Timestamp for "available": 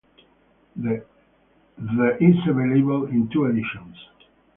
2.47-3.05